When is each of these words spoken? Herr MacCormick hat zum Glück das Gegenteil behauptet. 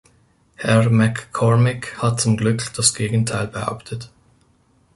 Herr 0.55 0.89
MacCormick 0.89 2.01
hat 2.01 2.21
zum 2.21 2.35
Glück 2.35 2.73
das 2.73 2.95
Gegenteil 2.95 3.45
behauptet. 3.45 4.09